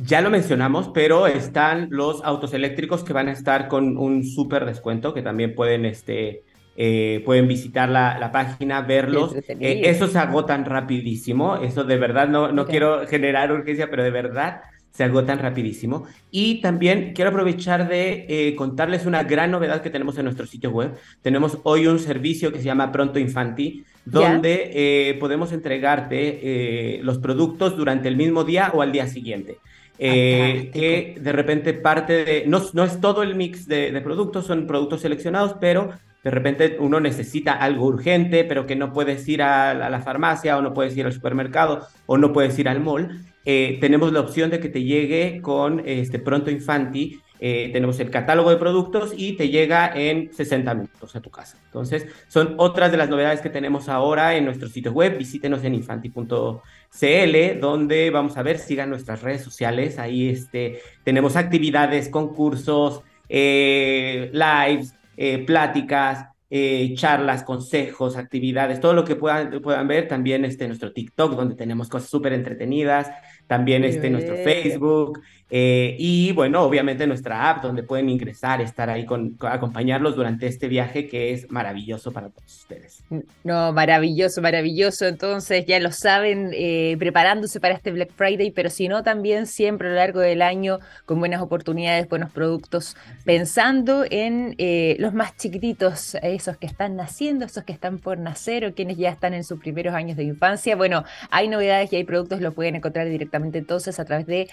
[0.02, 4.64] Ya lo mencionamos, pero están los autos eléctricos que van a estar con un súper
[4.64, 6.42] descuento que también pueden este,
[6.78, 9.34] eh, pueden visitar la, página, verlos.
[9.34, 11.56] Eh, esos se agotan rapidísimo.
[11.56, 14.60] Eso de verdad no, no quiero generar urgencia, pero de verdad
[14.90, 16.06] se agotan rapidísimo.
[16.30, 20.70] Y también quiero aprovechar de eh, contarles una gran novedad que tenemos en nuestro sitio
[20.70, 20.94] web.
[21.22, 28.08] Tenemos hoy un servicio que se llama Pronto Infanti, donde podemos entregarte los productos durante
[28.08, 29.58] el mismo día o al día siguiente.
[29.98, 34.66] que de repente parte de, no, no es todo el mix de, de, productos, son
[34.66, 35.90] productos seleccionados, pero
[36.26, 40.60] de repente uno necesita algo urgente, pero que no puedes ir a, la farmacia o
[40.60, 44.50] no puedes ir al supermercado o no puedes ir al mall, eh, tenemos la opción
[44.50, 47.20] de que te llegue con este Pronto Infanti.
[47.38, 51.58] Eh, tenemos el catálogo de productos y te llega en 60 minutos a tu casa.
[51.66, 55.16] Entonces, son otras de las novedades que tenemos ahora en nuestro sito web.
[55.16, 60.00] Visítenos en infanti.cl, donde vamos a ver, sigan nuestras redes sociales.
[60.00, 69.04] Ahí este, tenemos actividades, concursos, eh, lives, eh, pláticas, eh, charlas, consejos, actividades, todo lo
[69.04, 73.10] que puedan, puedan ver, también este, nuestro TikTok, donde tenemos cosas súper entretenidas,
[73.48, 79.06] también este, nuestro Facebook, eh, y bueno, obviamente nuestra app donde pueden ingresar, estar ahí
[79.06, 83.04] con, acompañarlos durante este viaje que es maravilloso para todos ustedes.
[83.44, 85.06] No, maravilloso, maravilloso.
[85.06, 89.86] Entonces ya lo saben, eh, preparándose para este Black Friday, pero si no, también siempre
[89.86, 95.36] a lo largo del año con buenas oportunidades, buenos productos, pensando en eh, los más
[95.36, 99.44] chiquititos, esos que están naciendo, esos que están por nacer o quienes ya están en
[99.44, 100.74] sus primeros años de infancia.
[100.74, 104.48] Bueno, hay novedades y hay productos, lo pueden encontrar directamente entonces a través de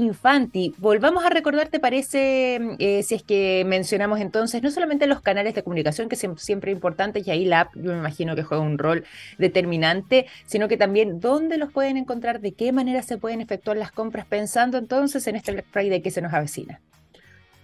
[0.00, 0.74] Infanti.
[0.78, 5.54] Volvamos a recordar, ¿te parece, eh, si es que mencionamos entonces, no solamente los canales
[5.54, 8.62] de comunicación, que son siempre importantes, y ahí la app yo me imagino que juega
[8.62, 9.04] un rol
[9.38, 13.92] determinante, sino que también dónde los pueden encontrar, de qué manera se pueden efectuar las
[13.92, 16.80] compras, pensando entonces en este Black Friday que se nos avecina.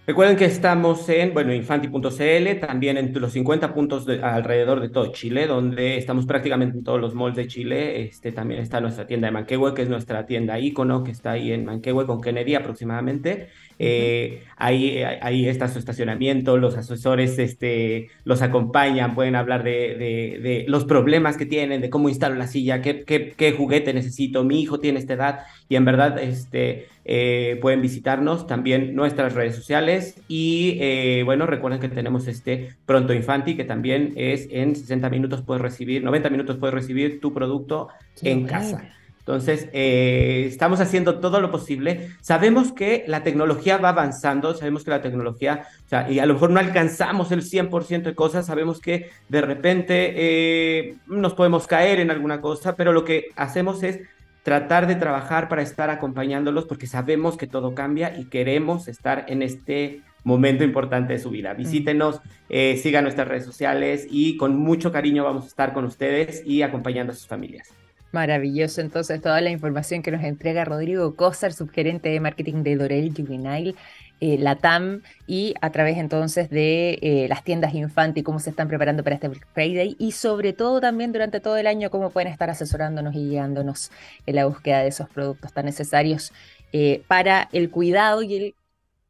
[0.07, 5.47] Recuerden que estamos en, bueno, infanti.cl, también en los 50 puntos alrededor de todo Chile,
[5.47, 8.03] donde estamos prácticamente en todos los malls de Chile.
[8.03, 11.51] Este, también está nuestra tienda de Manquehue, que es nuestra tienda ícono, que está ahí
[11.51, 13.49] en Manquehue con Kennedy aproximadamente.
[13.79, 19.95] Eh, ahí, ahí está su estacionamiento, los asesores este, los acompañan, pueden hablar de,
[20.41, 24.43] de, los problemas que tienen, de cómo instalo la silla, qué, qué, qué, juguete necesito,
[24.43, 29.55] mi hijo tiene esta edad y en verdad este, eh, pueden visitarnos también nuestras redes
[29.55, 35.09] sociales y eh, bueno, recuerden que tenemos este Pronto Infanti que también es en 60
[35.09, 37.89] minutos puedes recibir, 90 minutos puedes recibir tu producto
[38.23, 38.89] en casa.
[39.27, 42.11] Entonces, eh, estamos haciendo todo lo posible.
[42.21, 46.35] Sabemos que la tecnología va avanzando, sabemos que la tecnología, o sea, y a lo
[46.35, 51.99] mejor no alcanzamos el 100% de cosas, sabemos que de repente eh, nos podemos caer
[51.99, 53.99] en alguna cosa, pero lo que hacemos es
[54.43, 59.41] tratar de trabajar para estar acompañándolos porque sabemos que todo cambia y queremos estar en
[59.41, 61.53] este momento importante de su vida.
[61.53, 66.43] Visítenos, eh, sigan nuestras redes sociales y con mucho cariño vamos a estar con ustedes
[66.45, 67.73] y acompañando a sus familias.
[68.17, 73.13] Maravilloso, entonces toda la información que nos entrega Rodrigo Cosar, subgerente de marketing de Dorel
[73.15, 73.75] Juvenile,
[74.19, 79.03] eh, Latam, y a través entonces de eh, las tiendas Infanti, cómo se están preparando
[79.03, 82.49] para este Black Friday y sobre todo también durante todo el año cómo pueden estar
[82.49, 83.91] asesorándonos y guiándonos
[84.25, 86.33] en la búsqueda de esos productos tan necesarios
[86.73, 88.55] eh, para el cuidado y el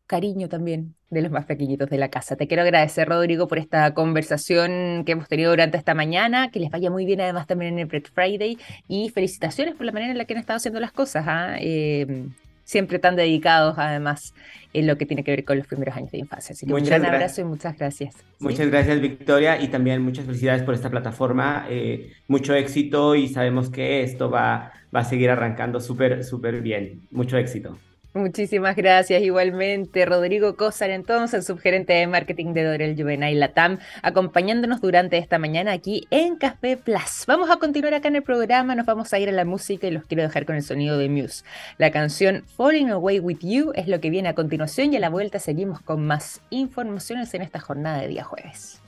[0.06, 2.36] cariño también de los más pequeñitos de la casa.
[2.36, 6.70] Te quiero agradecer, Rodrigo, por esta conversación que hemos tenido durante esta mañana, que les
[6.70, 10.18] vaya muy bien además también en el Black Friday y felicitaciones por la manera en
[10.18, 11.26] la que han estado haciendo las cosas.
[11.60, 12.32] Em,
[12.64, 14.34] siempre tan dedicados además
[14.74, 16.52] en lo que tiene que ver con los primeros años de infancia.
[16.52, 18.16] Así que un gran abrazo y muchas gracias.
[18.40, 21.66] Muchas gracias Victoria y también muchas felicidades por esta plataforma.
[21.70, 27.08] Eh, mucho éxito y sabemos que esto va, va a seguir arrancando súper, súper bien.
[27.10, 27.78] Mucho éxito.
[28.18, 30.04] Muchísimas gracias igualmente.
[30.06, 36.08] Rodrigo Cosar, entonces, subgerente de marketing de Dorel Juvenil Latam, acompañándonos durante esta mañana aquí
[36.10, 37.26] en Café Plus.
[37.28, 39.92] Vamos a continuar acá en el programa, nos vamos a ir a la música y
[39.92, 41.46] los quiero dejar con el sonido de Muse.
[41.78, 45.10] La canción Falling Away With You es lo que viene a continuación y a la
[45.10, 48.82] vuelta seguimos con más informaciones en esta jornada de día jueves.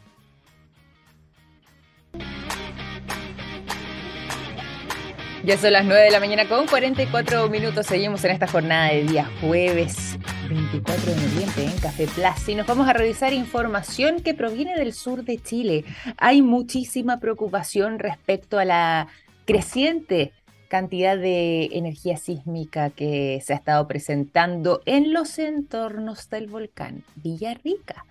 [5.45, 7.85] Ya son las 9 de la mañana con 44 minutos.
[7.85, 10.17] Seguimos en esta jornada de día jueves
[10.49, 14.93] 24 de noviembre en Café Plus y nos vamos a revisar información que proviene del
[14.93, 15.85] sur de Chile.
[16.17, 19.07] Hay muchísima preocupación respecto a la
[19.45, 20.33] creciente
[20.67, 28.05] cantidad de energía sísmica que se ha estado presentando en los entornos del volcán Villarrica.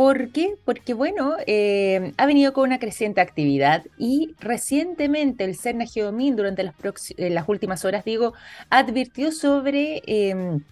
[0.00, 0.54] ¿Por qué?
[0.64, 6.62] Porque, bueno, eh, ha venido con una creciente actividad y recientemente el CERNA Geomin, durante
[6.62, 6.74] las,
[7.18, 8.32] eh, las, últimas horas, digo,
[8.70, 10.62] advirtió sobre em,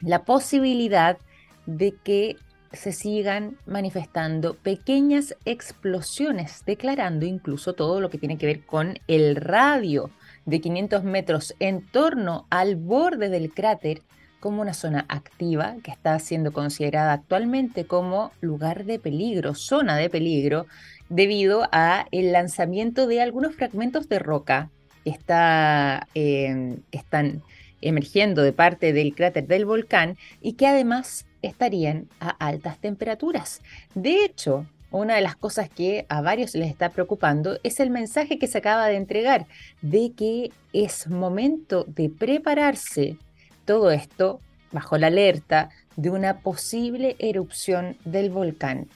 [0.00, 1.18] la posibilidad
[1.66, 2.36] de que
[2.72, 9.36] se sigan manifestando pequeñas explosiones, declarando incluso todo lo que tiene que ver con el
[9.36, 10.08] radio
[10.46, 14.00] de 500 metros en torno al borde del cráter
[14.42, 20.10] como una zona activa que está siendo considerada actualmente como lugar de peligro, zona de
[20.10, 20.66] peligro,
[21.08, 24.68] debido a el lanzamiento de algunos fragmentos de roca
[25.04, 27.42] que está, em, están
[27.80, 33.62] emergiendo de parte del cráter del volcán y que además estarían a altas temperaturas.
[33.94, 38.40] De hecho, una de las cosas que a varios les está preocupando es el mensaje
[38.40, 39.46] que se acaba de entregar
[39.82, 43.18] de que es momento de prepararse
[43.64, 44.40] todo esto
[44.72, 48.88] bajo la alerta de una posible erupción del volcán.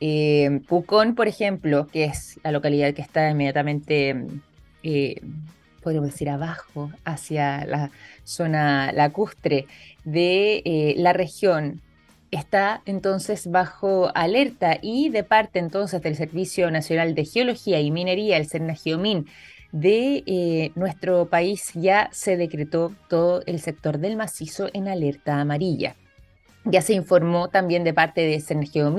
[0.00, 4.26] Eh, Pucón, por ejemplo, que es la localidad que está inmediatamente,
[4.82, 5.20] eh,
[5.82, 7.90] podríamos decir, abajo, hacia la
[8.24, 9.66] zona lacustre
[10.04, 11.82] de eh, la región,
[12.30, 18.36] está entonces bajo alerta y de parte entonces del Servicio Nacional de Geología y Minería,
[18.36, 19.26] el CERNAGEOMIN,
[19.72, 25.96] de eh, nuestro país ya se decretó todo el sector del macizo en alerta amarilla.
[26.64, 28.94] Ya se informó también de parte de Sergio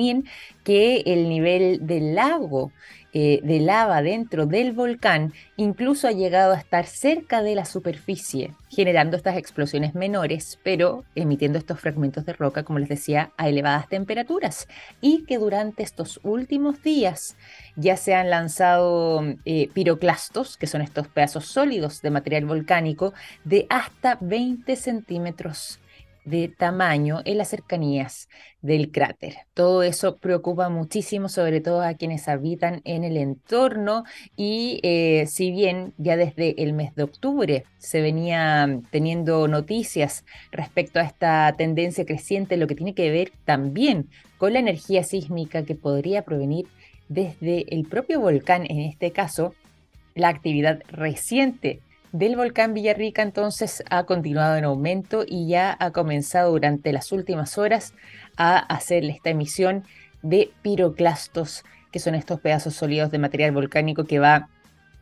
[0.64, 2.72] que el nivel del lago
[3.13, 8.54] eh, de lava dentro del volcán incluso ha llegado a estar cerca de la superficie,
[8.69, 13.89] generando estas explosiones menores, pero emitiendo estos fragmentos de roca, como les decía, a elevadas
[13.89, 14.67] temperaturas.
[15.02, 17.36] Y que durante estos últimos días
[17.76, 23.67] ya se han lanzado eh, piroclastos, que son estos pedazos sólidos de material volcánico, de
[23.69, 25.80] hasta 20 centímetros
[26.26, 28.30] de tamaño en las cercanías
[28.62, 29.36] del cráter.
[29.54, 34.04] Todo eso preocupa muchísimo, sobre todo a quienes habitan en el entorno
[34.36, 41.00] y eh, si bien ya desde el mes de octubre se venía teniendo noticias respecto
[41.00, 45.76] a esta tendencia creciente, lo que tiene que ver también con la energía sísmica que
[45.76, 46.67] podría provenir
[47.10, 49.54] desde el propio volcán, en este caso,
[50.15, 51.82] la actividad reciente
[52.12, 57.58] del volcán Villarrica entonces ha continuado en aumento y ya ha comenzado durante las últimas
[57.58, 57.94] horas
[58.38, 59.86] a hacer esta emisión
[60.22, 64.50] de piroclastos, que son estos pedazos sólidos de material volcánico que va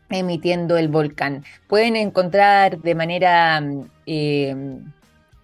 [0.10, 1.43] emitiendo el volcán.
[1.68, 3.62] Pueden encontrar de manera
[4.05, 4.55] eh,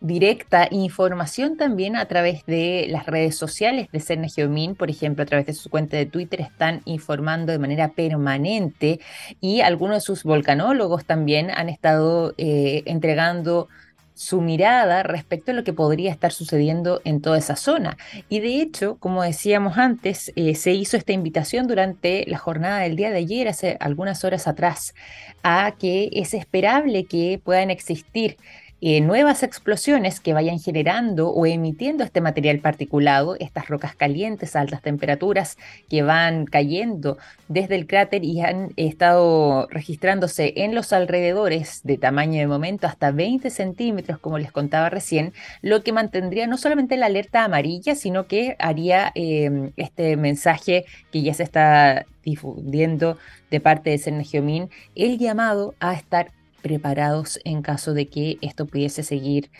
[0.01, 5.25] directa información también a través de las redes sociales de Cerna Geomín, por ejemplo, a
[5.25, 8.99] través de su cuenta de Twitter están informando de manera permanente
[9.41, 13.67] y algunos de sus volcanólogos también han estado eh, entregando
[14.15, 17.97] su mirada respecto a lo que podría estar sucediendo en toda esa zona.
[18.29, 22.95] Y de hecho, como decíamos antes, eh, se hizo esta invitación durante la jornada del
[22.95, 24.95] día de ayer, hace algunas horas atrás,
[25.43, 28.37] a que es esperable que puedan existir
[28.81, 34.61] eh, nuevas explosiones que vayan generando o emitiendo este material particulado, estas rocas calientes a
[34.61, 35.57] altas temperaturas
[35.89, 37.17] que van cayendo
[37.47, 43.11] desde el cráter y han estado registrándose en los alrededores de tamaño de momento hasta
[43.11, 48.27] 20 centímetros, como les contaba recién, lo que mantendría no solamente la alerta amarilla, sino
[48.27, 53.17] que haría em, este mensaje que ya se está difundiendo
[53.51, 56.31] de parte de Cernegiomín, el llamado a estar
[56.65, 59.51] preparados en caso de que esto pudiese seguir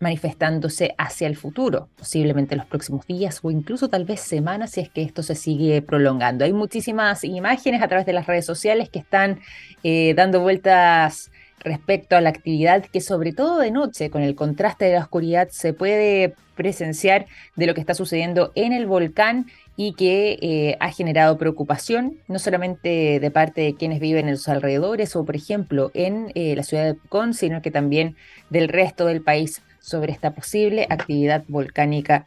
[0.00, 4.88] manifestándose hacia el futuro, posiblemente los próximos días o incluso tal vez semanas si es
[4.88, 6.42] que esto se sigue prolongando.
[6.42, 9.40] Hay muchísimas imágenes a través de las redes sociales que están
[9.82, 14.86] eh, dando vueltas respecto a la actividad que sobre todo de noche, con el contraste
[14.86, 19.94] de la oscuridad, se puede presenciar de lo que está sucediendo en el volcán y
[19.94, 25.16] que eh, ha generado preocupación, no solamente de parte de quienes viven en los alrededores
[25.16, 28.16] o, por ejemplo, en eh, la ciudad de Pucón, sino que también
[28.50, 32.26] del resto del país sobre esta posible actividad volcánica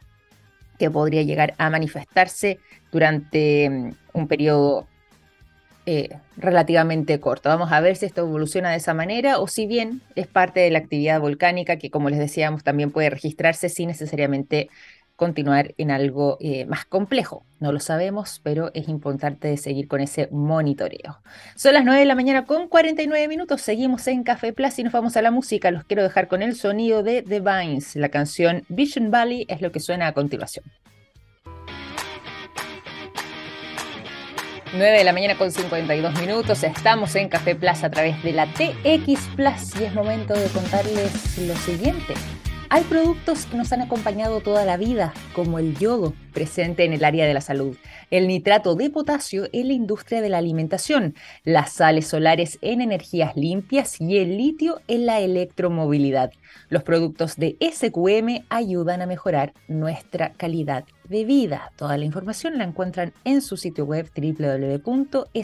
[0.78, 2.58] que podría llegar a manifestarse
[2.92, 4.86] durante mm, un periodo
[5.86, 7.48] eh, relativamente corto.
[7.48, 10.70] Vamos a ver si esto evoluciona de esa manera o si bien es parte de
[10.70, 14.68] la actividad volcánica que, como les decíamos, también puede registrarse sin necesariamente
[15.18, 17.44] continuar en algo eh, más complejo.
[17.58, 21.20] No lo sabemos, pero es importante seguir con ese monitoreo.
[21.56, 23.60] Son las 9 de la mañana con 49 minutos.
[23.60, 25.72] Seguimos en Café Plus y nos vamos a la música.
[25.72, 27.96] Los quiero dejar con el sonido de The Vines.
[27.96, 30.64] La canción Vision Valley es lo que suena a continuación.
[34.72, 36.62] 9 de la mañana con 52 minutos.
[36.62, 41.38] Estamos en Café Plus a través de la TX Plus y es momento de contarles
[41.38, 42.14] lo siguiente.
[42.70, 47.02] Hay productos que nos han acompañado toda la vida, como el yodo, presente en el
[47.02, 47.78] área de la salud,
[48.10, 51.14] el nitrato de potasio en la industria de la alimentación,
[51.44, 56.30] las sales solares en energías limpias y el litio en la electromovilidad.
[56.68, 61.72] Los productos de SQM ayudan a mejorar nuestra calidad de vida.
[61.76, 65.42] Toda la información la encuentran en su sitio web www.sqm.com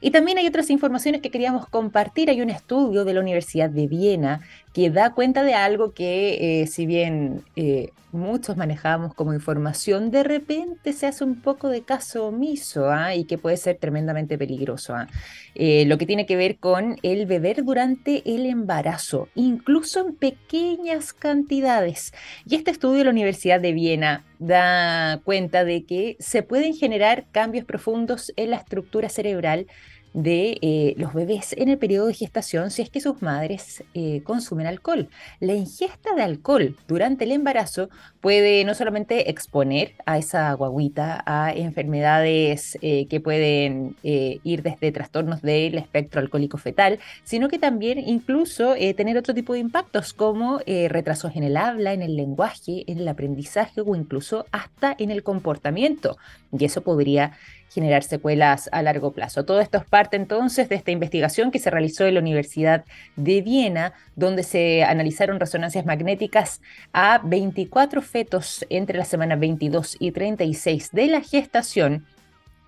[0.00, 2.30] y también hay otras informaciones que queríamos compartir.
[2.30, 4.40] Hay un estudio de la Universidad de Viena
[4.72, 10.22] que da cuenta de algo que, eh, si bien eh, muchos manejamos como información, de
[10.22, 13.14] repente se hace un poco de caso omiso ¿ah?
[13.14, 14.94] y que puede ser tremendamente peligroso.
[14.94, 15.08] ¿ah?
[15.54, 21.12] Eh, lo que tiene que ver con el beber durante el embarazo, incluso en pequeñas
[21.12, 22.12] cantidades.
[22.46, 27.26] Y este estudio de la Universidad de Viena da cuenta de que se pueden generar
[27.32, 29.66] cambios profundos en la estructura cerebral
[30.12, 34.22] de eh, los bebés en el periodo de gestación si es que sus madres eh,
[34.24, 35.08] consumen alcohol.
[35.38, 37.90] La ingesta de alcohol durante el embarazo
[38.20, 45.42] puede no solamente exponer a esa guaguita a enfermedades eh, que pueden ir desde trastornos
[45.42, 51.36] del espectro alcohólico fetal, sino que también incluso tener otro tipo de impactos como retrasos
[51.36, 56.16] en el habla, en el lenguaje, en el aprendizaje o incluso hasta en el comportamiento.
[56.56, 57.32] Y eso podría
[57.70, 59.44] generar secuelas a largo plazo.
[59.44, 62.84] Todo esto es parte entonces de esta investigación que se realizó en la Universidad
[63.16, 66.60] de Viena, donde se analizaron resonancias magnéticas
[66.92, 72.06] a 24 fetos entre las semanas 22 y 36 de la gestación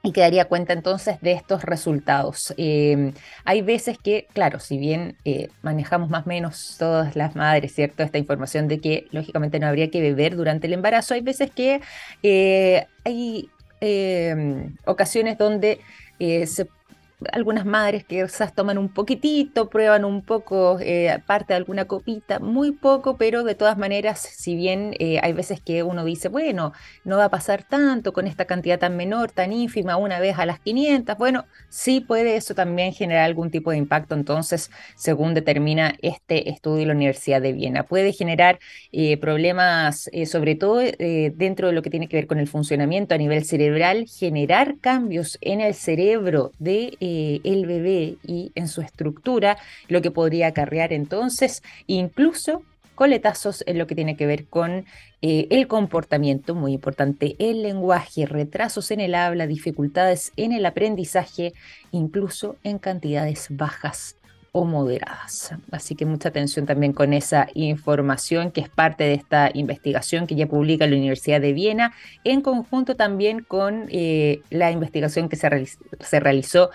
[0.02, 2.52] y que daría cuenta entonces de estos resultados.
[2.56, 3.12] Eh,
[3.44, 8.02] hay veces que, claro, si bien eh, manejamos más o menos todas las madres, ¿cierto?
[8.02, 11.80] Esta información de que lógicamente no habría que beber durante el embarazo, hay veces que
[12.22, 13.48] eh, hay
[13.84, 15.80] Em, ocasiones donde
[16.20, 16.66] eh, se
[17.32, 22.38] algunas madres que quizás toman un poquitito, prueban un poco, eh, parte de alguna copita,
[22.38, 26.72] muy poco, pero de todas maneras, si bien eh, hay veces que uno dice, bueno,
[27.04, 30.46] no va a pasar tanto con esta cantidad tan menor, tan ínfima, una vez a
[30.46, 35.94] las 500, bueno, sí puede eso también generar algún tipo de impacto, entonces, según determina
[36.02, 38.58] este estudio de la Universidad de Viena, puede generar
[38.92, 40.80] eh, problemas, sobre todo
[41.32, 45.38] dentro de lo que tiene que ver con el funcionamiento a nivel cerebral, generar cambios
[45.40, 49.58] en el cerebro de eh, el bebé y en su estructura,
[49.88, 52.62] lo que podría acarrear entonces incluso
[52.94, 54.86] coletazos en lo que tiene que ver con
[55.20, 61.52] eh, el comportamiento, muy importante, el lenguaje, retrasos en el habla, dificultades en el aprendizaje,
[61.90, 64.16] incluso en cantidades bajas
[64.52, 65.54] o moderadas.
[65.70, 70.34] Así que mucha atención también con esa información que es parte de esta investigación que
[70.34, 75.48] ya publica la Universidad de Viena, en conjunto también con eh, la investigación que se,
[76.00, 76.70] se realizó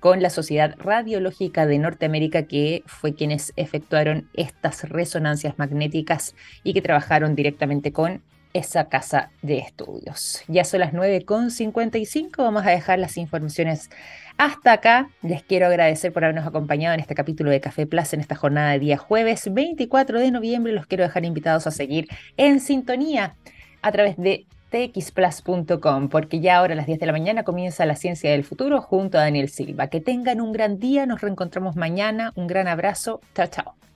[0.00, 6.34] con la Sociedad Radiológica de Norteamérica, que fue quienes efectuaron estas resonancias magnéticas
[6.64, 8.22] y que trabajaron directamente con
[8.52, 10.42] esa casa de estudios.
[10.48, 13.90] Ya son las 9.55, vamos a dejar las informaciones
[14.38, 15.10] hasta acá.
[15.22, 18.72] Les quiero agradecer por habernos acompañado en este capítulo de Café Plaza en esta jornada
[18.72, 20.72] de día jueves 24 de noviembre.
[20.72, 23.36] Los quiero dejar invitados a seguir en sintonía
[23.82, 27.96] a través de txplus.com, porque ya ahora a las 10 de la mañana comienza la
[27.96, 29.88] ciencia del futuro junto a Daniel Silva.
[29.88, 33.89] Que tengan un gran día, nos reencontramos mañana, un gran abrazo, chao, chao.